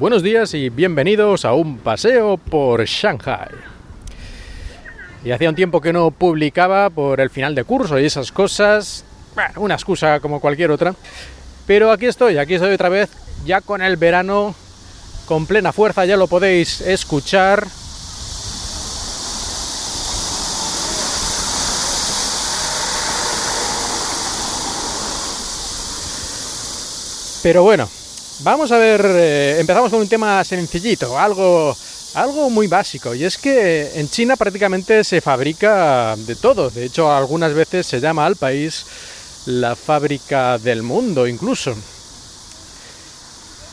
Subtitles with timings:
[0.00, 3.50] buenos días y bienvenidos a un paseo por Shanghai.
[5.22, 9.04] Y hacía un tiempo que no publicaba por el final de curso y esas cosas,
[9.56, 10.94] una excusa como cualquier otra.
[11.66, 13.10] Pero aquí estoy, aquí estoy otra vez,
[13.44, 14.54] ya con el verano
[15.26, 17.66] con plena fuerza, ya lo podéis escuchar.
[27.42, 27.86] Pero bueno,
[28.42, 31.76] vamos a ver, eh, empezamos con un tema sencillito, algo,
[32.14, 37.12] algo muy básico, y es que en China prácticamente se fabrica de todo, de hecho
[37.12, 38.86] algunas veces se llama al país
[39.46, 41.74] la fábrica del mundo incluso.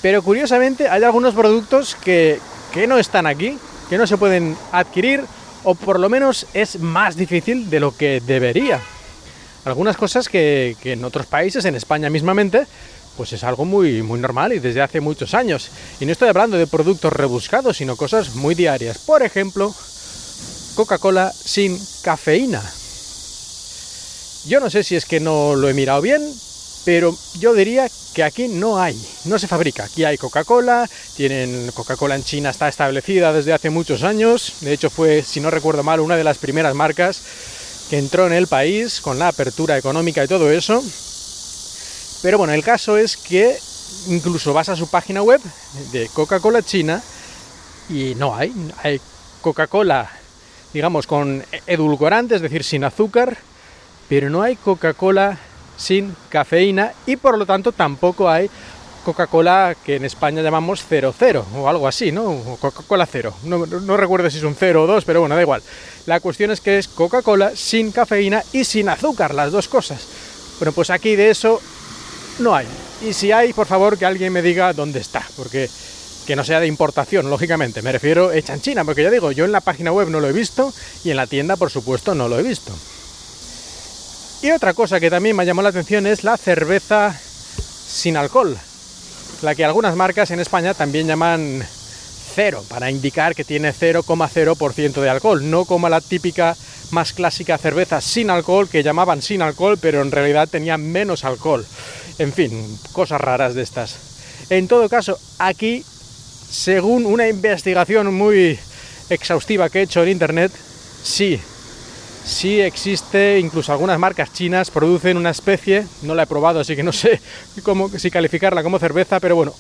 [0.02, 2.40] Pero curiosamente hay algunos productos que,
[2.72, 3.58] que no están aquí,
[3.90, 5.24] que no se pueden adquirir,
[5.64, 8.80] o por lo menos es más difícil de lo que debería.
[9.66, 12.68] Algunas cosas que, que en otros países, en España mismamente,
[13.18, 15.70] pues es algo muy, muy normal y desde hace muchos años.
[16.00, 19.00] Y no estoy hablando de productos rebuscados, sino cosas muy diarias.
[19.00, 19.74] Por ejemplo,
[20.76, 22.64] Coca-Cola sin cafeína.
[24.46, 26.22] Yo no sé si es que no lo he mirado bien,
[26.86, 29.84] pero yo diría que aquí no hay, no se fabrica.
[29.84, 34.54] Aquí hay Coca-Cola, tienen Coca-Cola en China está establecida desde hace muchos años.
[34.62, 37.22] De hecho fue, si no recuerdo mal, una de las primeras marcas
[37.90, 40.84] que entró en el país con la apertura económica y todo eso.
[42.22, 43.58] Pero bueno, el caso es que
[44.08, 45.42] incluso vas a su página web
[45.92, 47.02] de Coca-Cola China
[47.90, 48.54] y no hay.
[48.84, 49.00] Hay
[49.42, 50.10] Coca-Cola,
[50.74, 53.38] digamos, con edulcorante, es decir, sin azúcar,
[54.10, 55.38] pero no hay Coca-Cola
[55.78, 58.50] sin cafeína y por lo tanto tampoco hay
[59.06, 62.58] Coca-Cola que en España llamamos 00 o algo así, ¿no?
[62.60, 63.34] Coca-Cola cero.
[63.44, 65.62] No, no, recuerdo si es un 0 o 2, pero bueno, da igual.
[66.08, 70.06] La cuestión es que es Coca-Cola sin cafeína y sin azúcar, las dos cosas.
[70.60, 71.62] Bueno, pues aquí de eso
[72.40, 72.68] no hay.
[73.02, 75.70] Y si hay, por favor, que alguien me diga dónde está, porque
[76.26, 77.82] que no sea de importación, lógicamente.
[77.82, 80.28] Me refiero hecha en China, porque ya digo, yo en la página web no lo
[80.28, 80.74] he visto
[81.06, 82.74] y en la tienda, por supuesto, no lo he visto.
[84.42, 87.18] Y otra cosa que también me llamó la atención es la cerveza
[87.88, 88.58] sin alcohol,
[89.42, 91.66] la que algunas marcas en España también llaman
[92.36, 96.56] cero, para indicar que tiene 0,0% de alcohol, no como la típica
[96.92, 101.66] más clásica cerveza sin alcohol que llamaban sin alcohol, pero en realidad tenía menos alcohol.
[102.20, 104.48] En fin, cosas raras de estas.
[104.50, 105.84] En todo caso, aquí,
[106.50, 108.58] según una investigación muy
[109.10, 110.52] exhaustiva que he hecho en internet,
[111.04, 111.40] sí,
[112.26, 116.84] sí existe, incluso algunas marcas chinas producen una especie, no la he probado, así que
[116.84, 117.22] no sé
[117.64, 119.54] cómo si calificarla como cerveza, pero bueno,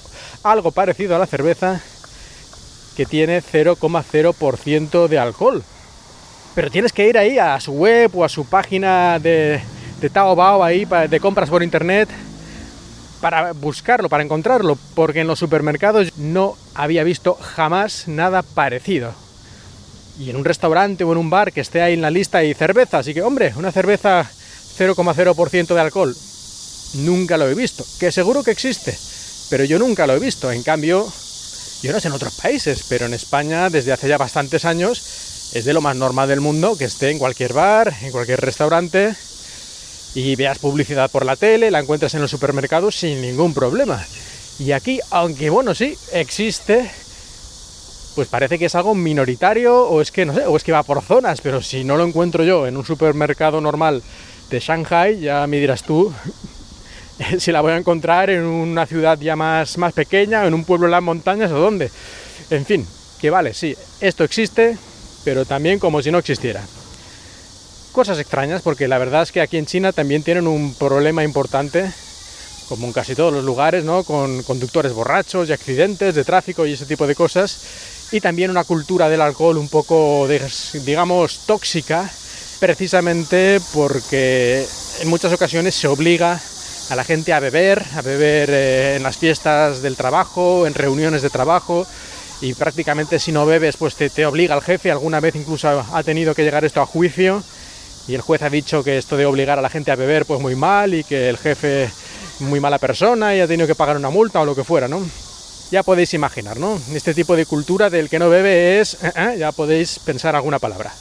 [0.44, 1.82] algo parecido a la cerveza
[2.96, 5.64] que tiene 0,0% de alcohol.
[6.56, 9.62] Pero tienes que ir ahí a su web o a su página de,
[10.02, 12.10] de Taobao ahí de compras por internet
[13.22, 19.14] para buscarlo, para encontrarlo, porque en los supermercados no había visto jamás nada parecido.
[20.20, 22.54] Y en un restaurante o en un bar que esté ahí en la lista hay
[22.54, 24.28] cerveza, así que hombre, una cerveza
[24.78, 26.16] 0,0% de alcohol,
[26.96, 28.98] nunca lo he visto, que seguro que existe,
[29.50, 30.52] pero yo nunca lo he visto.
[30.52, 31.08] En cambio,
[31.82, 35.66] yo no sé en otros países, pero en España desde hace ya bastantes años es
[35.66, 39.16] de lo más normal del mundo que esté en cualquier bar, en cualquier restaurante,
[40.18, 44.04] y veas publicidad por la tele, la encuentras en los supermercados sin ningún problema.
[44.58, 46.90] Y aquí, aunque bueno, sí, existe,
[48.16, 50.82] pues parece que es algo minoritario o es que no sé, o es que va
[50.82, 54.02] por zonas, pero si no lo encuentro yo en un supermercado normal
[54.50, 56.12] de Shanghai, ya me dirás tú
[57.38, 60.88] si la voy a encontrar en una ciudad ya más, más pequeña, en un pueblo
[60.88, 61.92] en las montañas o dónde.
[62.50, 62.88] En fin,
[63.22, 64.80] que vale, sí, esto existe,
[65.24, 66.64] pero también como si no existiera
[67.98, 71.92] cosas extrañas, porque la verdad es que aquí en China también tienen un problema importante,
[72.70, 74.04] como en casi todos los lugares, ¿no?
[74.04, 77.60] Con conductores borrachos y accidentes de tráfico y ese tipo de cosas,
[78.12, 80.28] y también una cultura del alcohol un poco,
[80.86, 82.08] digamos, tóxica,
[82.60, 84.64] precisamente porque
[85.02, 86.40] en muchas ocasiones se obliga
[86.92, 91.24] a la gente a beber, a beber eh, en las fiestas del trabajo, en reuniones
[91.24, 91.88] de trabajo,
[92.42, 96.04] y prácticamente si no bebes, pues te, te obliga el jefe, alguna vez incluso ha
[96.04, 97.42] tenido que llegar esto a juicio,
[98.08, 100.40] y el juez ha dicho que esto de obligar a la gente a beber pues
[100.40, 101.90] muy mal y que el jefe
[102.40, 105.02] muy mala persona y ha tenido que pagar una multa o lo que fuera, ¿no?
[105.72, 106.80] Ya podéis imaginar, ¿no?
[106.94, 108.94] Este tipo de cultura del que no bebe es...
[109.04, 110.94] Eh, eh, ya podéis pensar alguna palabra.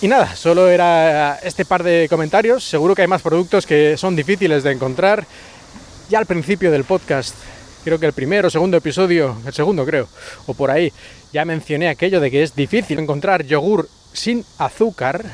[0.00, 2.62] Y nada, solo era este par de comentarios.
[2.62, 5.26] Seguro que hay más productos que son difíciles de encontrar.
[6.08, 7.34] Ya al principio del podcast,
[7.84, 10.08] creo que el primero o segundo episodio, el segundo creo,
[10.46, 10.92] o por ahí,
[11.32, 15.24] ya mencioné aquello de que es difícil encontrar yogur sin azúcar.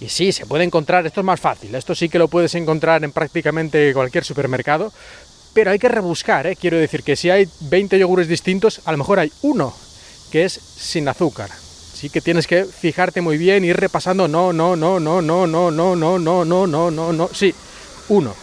[0.00, 3.04] Y sí, se puede encontrar, esto es más fácil, esto sí que lo puedes encontrar
[3.04, 4.92] en prácticamente cualquier supermercado,
[5.52, 6.54] Pero hay que rebuscar, ¿eh?
[6.54, 9.74] quiero decir que si hay 20 yogures distintos, a lo mejor hay uno
[10.30, 11.50] que es sin azúcar.
[11.92, 15.70] Sí que tienes que fijarte muy bien, ir repasando, no, no, no, no, no, no,
[15.70, 17.52] no, no, no, no, no, no, no, sí,
[18.08, 18.34] uno.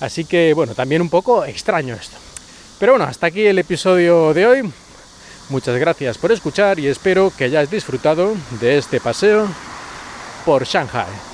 [0.00, 2.16] Así que bueno, también un poco extraño esto.
[2.78, 4.72] Pero bueno, hasta aquí el episodio de hoy.
[5.48, 9.48] Muchas gracias por escuchar y espero que hayáis disfrutado de este paseo
[10.44, 11.27] por Shanghai.